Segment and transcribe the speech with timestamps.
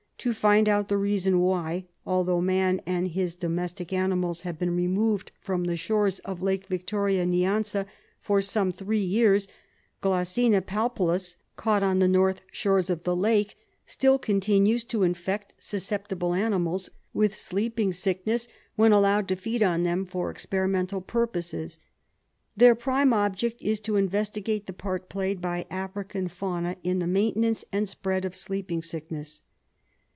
[0.21, 5.31] to find out the reason why, although man and his domestic animals have been removed
[5.39, 7.87] from the shores of the Lake Victoria Nyanza
[8.21, 9.47] for some three years,
[9.99, 16.35] Glossina palpalis, caught on the north shores of the lake, still continues to infect susceptible
[16.35, 21.79] animals with sleeping sickness when allowed to feed on them for experimental pm poses.
[22.55, 27.65] Their prime object is to investigate the part played by African fauna in the maintenance
[27.71, 29.41] and spread of sleeping sickness.